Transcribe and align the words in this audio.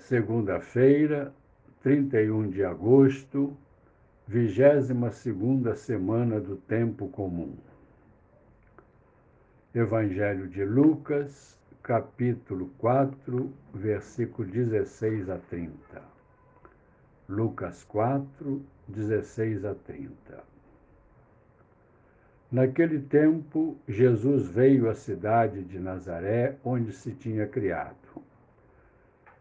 segunda-feira, 0.00 1.32
31 1.82 2.50
de 2.50 2.64
agosto, 2.64 3.56
vigésima 4.26 5.10
segunda 5.10 5.74
semana 5.74 6.40
do 6.40 6.56
tempo 6.56 7.08
comum. 7.08 7.56
Evangelho 9.74 10.48
de 10.48 10.64
Lucas, 10.64 11.58
capítulo 11.82 12.70
4, 12.78 13.52
versículo 13.74 14.48
16 14.48 15.30
a 15.30 15.38
30. 15.38 15.72
Lucas 17.28 17.84
4, 17.84 18.62
16 18.88 19.64
a 19.64 19.74
30. 19.74 20.44
Naquele 22.50 23.00
tempo, 23.00 23.76
Jesus 23.86 24.48
veio 24.48 24.88
à 24.88 24.94
cidade 24.94 25.62
de 25.62 25.78
Nazaré, 25.78 26.56
onde 26.64 26.92
se 26.92 27.12
tinha 27.12 27.46
criado. 27.46 28.27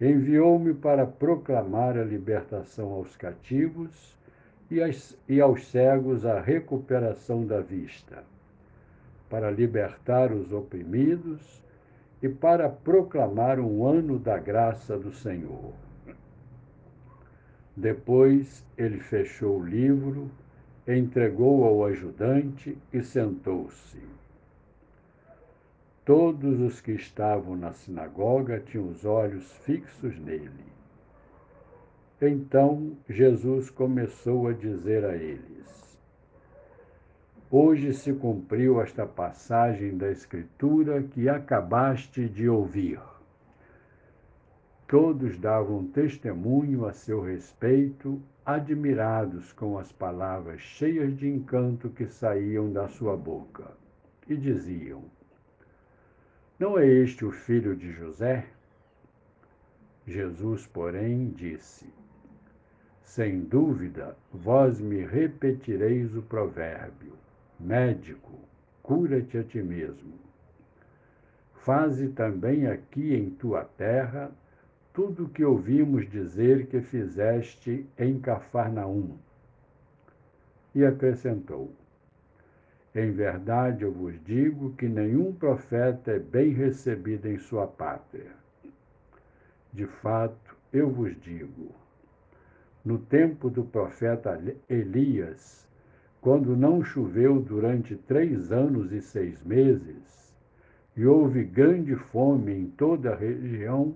Enviou-me 0.00 0.74
para 0.74 1.06
proclamar 1.06 1.96
a 1.96 2.04
libertação 2.04 2.92
aos 2.92 3.16
cativos 3.16 4.16
e, 4.70 4.82
as, 4.82 5.16
e 5.28 5.40
aos 5.40 5.66
cegos 5.68 6.26
a 6.26 6.40
recuperação 6.40 7.46
da 7.46 7.60
vista, 7.60 8.24
para 9.30 9.50
libertar 9.50 10.32
os 10.32 10.52
oprimidos 10.52 11.62
e 12.22 12.28
para 12.28 12.68
proclamar 12.68 13.60
um 13.60 13.86
ano 13.86 14.18
da 14.18 14.38
graça 14.38 14.98
do 14.98 15.12
Senhor. 15.12 15.72
Depois 17.76 18.64
ele 18.76 18.98
fechou 18.98 19.60
o 19.60 19.66
livro 19.66 20.30
entregou 20.86 21.64
ao 21.64 21.84
ajudante 21.86 22.76
e 22.92 23.02
sentou-se. 23.02 23.98
Todos 26.04 26.60
os 26.60 26.82
que 26.82 26.92
estavam 26.92 27.56
na 27.56 27.72
sinagoga 27.72 28.60
tinham 28.60 28.88
os 28.88 29.06
olhos 29.06 29.50
fixos 29.64 30.18
nele. 30.18 30.66
Então 32.20 32.94
Jesus 33.08 33.70
começou 33.70 34.48
a 34.48 34.52
dizer 34.52 35.02
a 35.02 35.16
eles: 35.16 35.98
Hoje 37.50 37.94
se 37.94 38.12
cumpriu 38.12 38.82
esta 38.82 39.06
passagem 39.06 39.96
da 39.96 40.10
Escritura 40.10 41.02
que 41.02 41.26
acabaste 41.26 42.28
de 42.28 42.50
ouvir. 42.50 43.00
Todos 44.86 45.38
davam 45.38 45.86
testemunho 45.86 46.84
a 46.84 46.92
seu 46.92 47.22
respeito 47.22 48.20
admirados 48.44 49.54
com 49.54 49.78
as 49.78 49.90
palavras 49.90 50.60
cheias 50.60 51.16
de 51.16 51.28
encanto 51.28 51.88
que 51.88 52.06
saíam 52.06 52.70
da 52.70 52.88
sua 52.88 53.16
boca, 53.16 53.70
e 54.28 54.36
diziam: 54.36 55.02
Não 56.64 56.78
é 56.78 56.86
este 56.86 57.26
o 57.26 57.30
filho 57.30 57.76
de 57.76 57.92
José? 57.92 58.46
Jesus, 60.06 60.66
porém, 60.66 61.28
disse: 61.28 61.84
Sem 63.02 63.40
dúvida, 63.40 64.16
vós 64.32 64.80
me 64.80 65.04
repetireis 65.04 66.16
o 66.16 66.22
provérbio: 66.22 67.12
Médico, 67.60 68.32
cura-te 68.82 69.36
a 69.36 69.44
ti 69.44 69.62
mesmo. 69.62 70.14
Faze 71.56 72.08
também 72.08 72.66
aqui 72.66 73.14
em 73.14 73.28
tua 73.28 73.64
terra 73.64 74.32
tudo 74.94 75.26
o 75.26 75.28
que 75.28 75.44
ouvimos 75.44 76.08
dizer 76.08 76.68
que 76.68 76.80
fizeste 76.80 77.86
em 77.98 78.18
Cafarnaum. 78.18 79.18
E 80.74 80.82
acrescentou: 80.82 81.70
Em 82.94 83.10
verdade 83.10 83.82
eu 83.82 83.90
vos 83.90 84.14
digo 84.24 84.72
que 84.74 84.88
nenhum 84.88 85.32
profeta 85.32 86.12
é 86.12 86.18
bem 86.18 86.50
recebido 86.52 87.26
em 87.26 87.38
sua 87.38 87.66
pátria. 87.66 88.30
De 89.72 89.84
fato, 89.86 90.56
eu 90.72 90.88
vos 90.88 91.20
digo, 91.20 91.74
no 92.84 92.98
tempo 92.98 93.50
do 93.50 93.64
profeta 93.64 94.40
Elias, 94.68 95.66
quando 96.20 96.56
não 96.56 96.84
choveu 96.84 97.40
durante 97.40 97.96
três 97.96 98.52
anos 98.52 98.92
e 98.92 99.00
seis 99.00 99.42
meses, 99.42 100.32
e 100.96 101.04
houve 101.04 101.42
grande 101.42 101.96
fome 101.96 102.52
em 102.52 102.66
toda 102.68 103.12
a 103.12 103.16
região, 103.16 103.94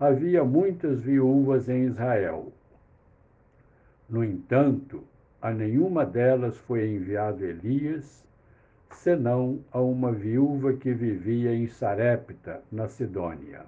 havia 0.00 0.44
muitas 0.44 1.00
viúvas 1.00 1.68
em 1.68 1.86
Israel. 1.86 2.52
No 4.08 4.24
entanto, 4.24 5.04
a 5.40 5.52
nenhuma 5.52 6.04
delas 6.04 6.56
foi 6.58 6.88
enviado 6.88 7.44
Elias, 7.44 8.24
senão 8.90 9.60
a 9.70 9.80
uma 9.80 10.10
viúva 10.10 10.72
que 10.72 10.92
vivia 10.92 11.54
em 11.54 11.68
Sarepta, 11.68 12.62
na 12.72 12.88
Sidônia. 12.88 13.64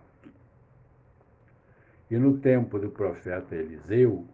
E 2.10 2.16
no 2.16 2.38
tempo 2.38 2.78
do 2.78 2.90
profeta 2.90 3.54
Eliseu, 3.54 4.24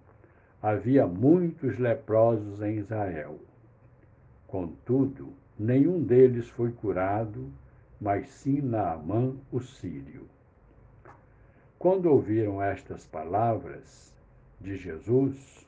havia 0.62 1.06
muitos 1.06 1.78
leprosos 1.78 2.62
em 2.62 2.78
Israel. 2.78 3.38
Contudo, 4.46 5.34
nenhum 5.58 6.02
deles 6.02 6.48
foi 6.48 6.72
curado, 6.72 7.52
mas 8.00 8.28
sim 8.30 8.62
Naamã, 8.62 9.34
o 9.52 9.60
sírio. 9.60 10.26
Quando 11.78 12.06
ouviram 12.06 12.62
estas 12.62 13.04
palavras 13.04 14.14
de 14.58 14.76
Jesus, 14.76 15.65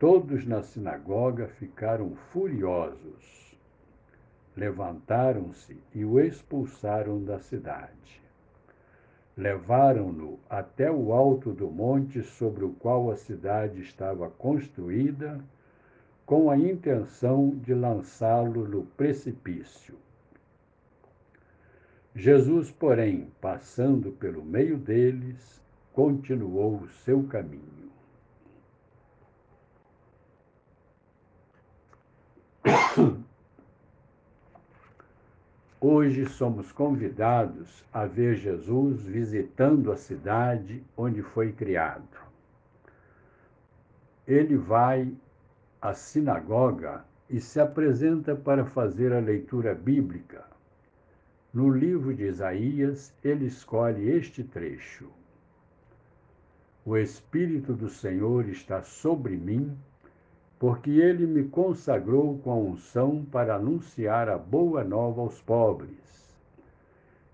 todos 0.00 0.46
na 0.46 0.62
sinagoga 0.62 1.46
ficaram 1.46 2.14
furiosos. 2.32 3.54
Levantaram-se 4.56 5.76
e 5.94 6.06
o 6.06 6.18
expulsaram 6.18 7.22
da 7.22 7.38
cidade. 7.38 8.22
Levaram-no 9.36 10.40
até 10.48 10.90
o 10.90 11.12
alto 11.12 11.52
do 11.52 11.70
monte 11.70 12.22
sobre 12.22 12.64
o 12.64 12.72
qual 12.72 13.10
a 13.10 13.16
cidade 13.16 13.82
estava 13.82 14.30
construída, 14.30 15.38
com 16.24 16.48
a 16.48 16.56
intenção 16.56 17.50
de 17.50 17.74
lançá-lo 17.74 18.66
no 18.66 18.84
precipício. 18.96 19.98
Jesus, 22.14 22.70
porém, 22.70 23.28
passando 23.38 24.12
pelo 24.12 24.42
meio 24.42 24.78
deles, 24.78 25.62
continuou 25.92 26.76
o 26.76 26.88
seu 26.88 27.22
caminho. 27.24 27.79
Hoje 35.80 36.26
somos 36.26 36.70
convidados 36.72 37.84
a 37.92 38.04
ver 38.04 38.36
Jesus 38.36 39.02
visitando 39.02 39.90
a 39.90 39.96
cidade 39.96 40.84
onde 40.96 41.22
foi 41.22 41.52
criado. 41.52 42.18
Ele 44.26 44.56
vai 44.56 45.12
à 45.80 45.94
sinagoga 45.94 47.04
e 47.28 47.40
se 47.40 47.58
apresenta 47.58 48.36
para 48.36 48.64
fazer 48.64 49.12
a 49.12 49.20
leitura 49.20 49.74
bíblica 49.74 50.50
no 51.52 51.68
livro 51.68 52.14
de 52.14 52.28
Isaías, 52.28 53.12
ele 53.24 53.46
escolhe 53.46 54.08
este 54.08 54.44
trecho: 54.44 55.10
O 56.84 56.96
Espírito 56.96 57.72
do 57.74 57.88
Senhor 57.88 58.48
está 58.48 58.82
sobre 58.82 59.36
mim, 59.36 59.76
porque 60.60 60.90
ele 60.90 61.26
me 61.26 61.44
consagrou 61.44 62.38
com 62.40 62.50
a 62.50 62.54
unção 62.54 63.24
para 63.24 63.54
anunciar 63.54 64.28
a 64.28 64.36
boa 64.36 64.84
nova 64.84 65.22
aos 65.22 65.40
pobres. 65.40 66.36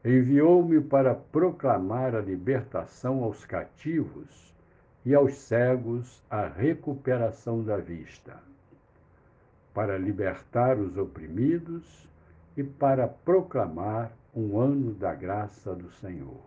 Enviou-me 0.04 0.80
para 0.80 1.12
proclamar 1.12 2.14
a 2.14 2.20
libertação 2.20 3.24
aos 3.24 3.44
cativos 3.44 4.54
e 5.04 5.12
aos 5.12 5.34
cegos 5.34 6.22
a 6.30 6.46
recuperação 6.46 7.64
da 7.64 7.78
vista, 7.78 8.38
para 9.74 9.98
libertar 9.98 10.78
os 10.78 10.96
oprimidos 10.96 12.08
e 12.56 12.62
para 12.62 13.08
proclamar 13.08 14.12
um 14.32 14.56
ano 14.56 14.94
da 14.94 15.12
graça 15.12 15.74
do 15.74 15.90
Senhor. 15.94 16.46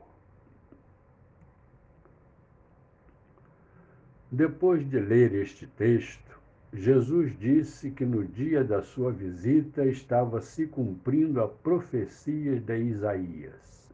Depois 4.31 4.89
de 4.89 4.97
ler 4.97 5.33
este 5.33 5.67
texto, 5.67 6.38
Jesus 6.71 7.35
disse 7.39 7.89
que 7.89 8.05
no 8.05 8.23
dia 8.23 8.63
da 8.63 8.81
sua 8.83 9.11
visita 9.11 9.85
estava 9.85 10.39
se 10.39 10.67
cumprindo 10.67 11.41
a 11.41 11.47
profecia 11.47 12.59
de 12.59 12.77
Isaías. 12.77 13.89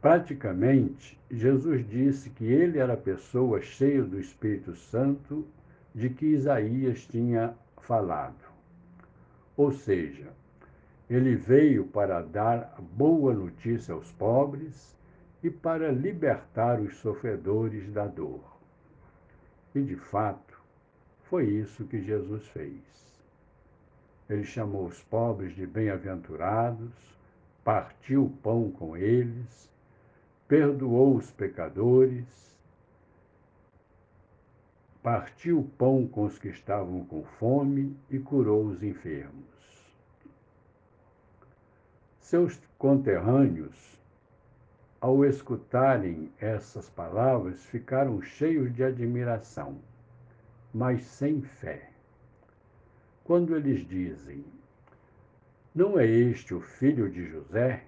Praticamente, 0.00 1.18
Jesus 1.30 1.88
disse 1.88 2.30
que 2.30 2.44
ele 2.44 2.78
era 2.78 2.94
a 2.94 2.96
pessoa 2.96 3.60
cheia 3.60 4.02
do 4.02 4.18
Espírito 4.18 4.74
Santo 4.74 5.46
de 5.94 6.10
que 6.10 6.26
Isaías 6.26 7.06
tinha 7.06 7.54
falado. 7.78 8.44
Ou 9.56 9.72
seja, 9.72 10.28
ele 11.08 11.34
veio 11.36 11.86
para 11.86 12.20
dar 12.20 12.74
boa 12.80 13.32
notícia 13.32 13.94
aos 13.94 14.10
pobres 14.12 14.96
e 15.42 15.50
para 15.50 15.90
libertar 15.92 16.80
os 16.80 16.96
sofredores 16.96 17.90
da 17.92 18.06
dor. 18.06 18.44
E 19.74 19.80
de 19.80 19.96
fato, 19.96 20.45
foi 21.28 21.44
isso 21.46 21.84
que 21.86 22.00
Jesus 22.00 22.46
fez. 22.48 22.82
Ele 24.28 24.44
chamou 24.44 24.86
os 24.86 25.02
pobres 25.02 25.54
de 25.54 25.66
bem-aventurados, 25.66 26.92
partiu 27.64 28.24
o 28.24 28.30
pão 28.30 28.70
com 28.70 28.96
eles, 28.96 29.70
perdoou 30.48 31.16
os 31.16 31.30
pecadores, 31.30 32.24
partiu 35.02 35.60
o 35.60 35.68
pão 35.68 36.06
com 36.06 36.24
os 36.24 36.38
que 36.38 36.48
estavam 36.48 37.04
com 37.04 37.24
fome 37.24 37.96
e 38.10 38.18
curou 38.18 38.64
os 38.66 38.82
enfermos. 38.82 39.44
Seus 42.20 42.60
conterrâneos, 42.78 44.00
ao 45.00 45.24
escutarem 45.24 46.32
essas 46.40 46.90
palavras, 46.90 47.64
ficaram 47.66 48.20
cheios 48.20 48.74
de 48.74 48.82
admiração, 48.82 49.78
mas 50.76 51.04
sem 51.04 51.40
fé. 51.40 51.88
Quando 53.24 53.56
eles 53.56 53.88
dizem: 53.88 54.44
Não 55.74 55.98
é 55.98 56.06
este 56.06 56.52
o 56.52 56.60
filho 56.60 57.08
de 57.10 57.24
José? 57.24 57.82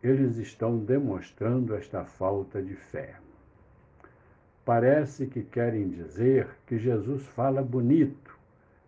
Eles 0.00 0.36
estão 0.36 0.78
demonstrando 0.78 1.74
esta 1.74 2.04
falta 2.04 2.62
de 2.62 2.76
fé. 2.76 3.16
Parece 4.64 5.26
que 5.26 5.42
querem 5.42 5.88
dizer 5.88 6.48
que 6.64 6.78
Jesus 6.78 7.26
fala 7.26 7.60
bonito, 7.60 8.38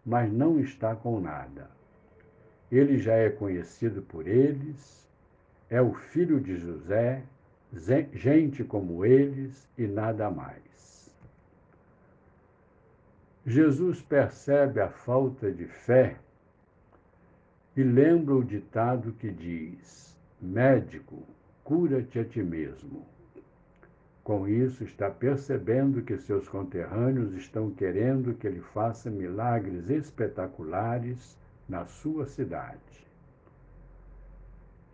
mas 0.06 0.32
não 0.32 0.60
está 0.60 0.94
com 0.94 1.18
nada. 1.18 1.68
Ele 2.70 2.98
já 2.98 3.14
é 3.14 3.30
conhecido 3.30 4.00
por 4.00 4.28
eles, 4.28 5.08
é 5.68 5.82
o 5.82 5.92
filho 5.92 6.40
de 6.40 6.56
José, 6.56 7.24
gente 8.12 8.62
como 8.62 9.04
eles 9.04 9.68
e 9.76 9.88
nada 9.88 10.30
mais. 10.30 10.73
Jesus 13.46 14.00
percebe 14.00 14.80
a 14.80 14.88
falta 14.88 15.52
de 15.52 15.66
fé 15.66 16.16
e 17.76 17.82
lembra 17.82 18.36
o 18.36 18.42
ditado 18.42 19.12
que 19.12 19.30
diz: 19.30 20.16
Médico, 20.40 21.22
cura-te 21.62 22.18
a 22.18 22.24
ti 22.24 22.42
mesmo. 22.42 23.04
Com 24.22 24.48
isso, 24.48 24.82
está 24.82 25.10
percebendo 25.10 26.00
que 26.00 26.16
seus 26.16 26.48
conterrâneos 26.48 27.34
estão 27.34 27.70
querendo 27.70 28.32
que 28.32 28.46
ele 28.46 28.62
faça 28.62 29.10
milagres 29.10 29.90
espetaculares 29.90 31.38
na 31.68 31.84
sua 31.84 32.24
cidade. 32.24 33.06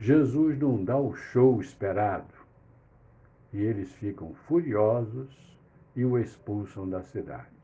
Jesus 0.01 0.59
não 0.59 0.83
dá 0.83 0.97
o 0.97 1.15
show 1.15 1.61
esperado 1.61 2.35
e 3.53 3.63
eles 3.63 3.93
ficam 3.93 4.35
furiosos 4.35 5.57
e 5.95 6.05
o 6.05 6.19
expulsam 6.19 6.89
da 6.89 7.03
cidade. 7.03 7.60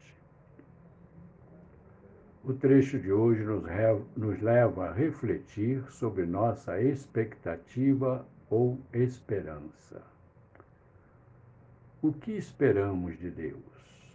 O 2.49 2.55
trecho 2.55 2.97
de 3.01 3.11
hoje 3.11 3.43
nos, 3.43 4.41
leva 4.41 4.91
a 4.91 4.93
refletir 4.93 5.83
sobre 5.91 6.25
nossa 6.25 6.81
expectativa 6.81 8.25
ou 8.49 8.79
esperança. 8.93 10.01
O 12.01 12.13
que 12.13 12.31
esperamos 12.31 13.19
de 13.19 13.33
Deus? 13.33 14.15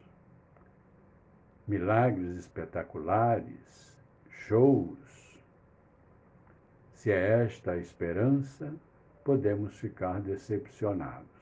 Milagres 1.68 2.38
espetaculares, 2.38 4.02
shows. 4.30 5.38
Se 6.94 7.12
é 7.12 7.44
esta 7.44 7.72
a 7.72 7.78
esperança, 7.78 8.74
podemos 9.26 9.76
ficar 9.76 10.22
decepcionados. 10.22 11.41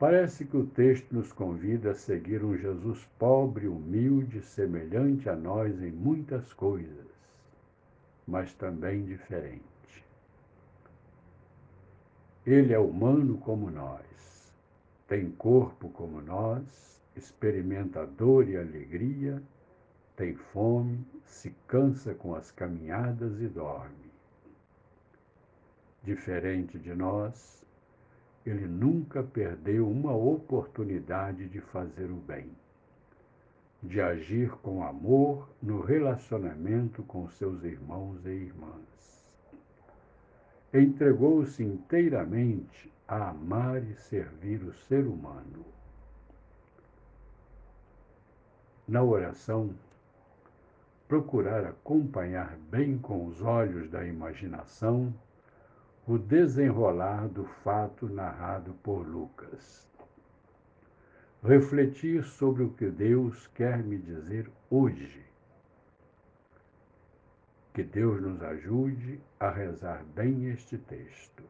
Parece 0.00 0.44
que 0.46 0.56
o 0.56 0.66
texto 0.66 1.14
nos 1.14 1.32
convida 1.32 1.92
a 1.92 1.94
seguir 1.94 2.42
um 2.42 2.56
Jesus 2.56 3.06
pobre, 3.18 3.68
humilde, 3.68 4.40
semelhante 4.40 5.28
a 5.28 5.36
nós 5.36 5.80
em 5.80 5.92
muitas 5.92 6.52
coisas, 6.54 7.06
mas 8.26 8.52
também 8.54 9.04
diferente. 9.04 9.62
Ele 12.44 12.72
é 12.72 12.78
humano 12.78 13.38
como 13.38 13.70
nós, 13.70 14.52
tem 15.06 15.30
corpo 15.30 15.88
como 15.90 16.20
nós, 16.20 17.00
experimenta 17.14 18.04
dor 18.04 18.48
e 18.48 18.56
alegria 18.56 19.40
tem 20.20 20.34
fome, 20.34 21.02
se 21.24 21.50
cansa 21.66 22.12
com 22.12 22.34
as 22.34 22.50
caminhadas 22.50 23.40
e 23.40 23.48
dorme. 23.48 24.12
Diferente 26.02 26.78
de 26.78 26.94
nós, 26.94 27.64
ele 28.44 28.66
nunca 28.66 29.22
perdeu 29.22 29.88
uma 29.88 30.14
oportunidade 30.14 31.48
de 31.48 31.60
fazer 31.60 32.10
o 32.10 32.16
bem, 32.16 32.50
de 33.82 34.00
agir 34.00 34.50
com 34.62 34.82
amor 34.82 35.48
no 35.62 35.80
relacionamento 35.80 37.02
com 37.02 37.28
seus 37.28 37.62
irmãos 37.64 38.24
e 38.24 38.30
irmãs. 38.30 39.26
Entregou-se 40.72 41.62
inteiramente 41.62 42.92
a 43.06 43.30
amar 43.30 43.82
e 43.82 43.94
servir 43.96 44.62
o 44.62 44.72
ser 44.72 45.06
humano. 45.06 45.64
Na 48.86 49.02
oração, 49.02 49.74
procurar 51.06 51.64
acompanhar 51.64 52.56
bem 52.70 52.96
com 52.96 53.26
os 53.26 53.42
olhos 53.42 53.90
da 53.90 54.06
imaginação 54.06 55.12
o 56.10 56.18
desenrolar 56.18 57.28
do 57.28 57.44
fato 57.62 58.08
narrado 58.08 58.74
por 58.82 59.06
Lucas. 59.06 59.88
Refletir 61.40 62.24
sobre 62.24 62.64
o 62.64 62.70
que 62.70 62.90
Deus 62.90 63.46
quer 63.54 63.78
me 63.78 63.96
dizer 63.96 64.50
hoje. 64.68 65.24
Que 67.72 67.84
Deus 67.84 68.20
nos 68.20 68.42
ajude 68.42 69.20
a 69.38 69.50
rezar 69.50 70.02
bem 70.02 70.46
este 70.46 70.78
texto. 70.78 71.44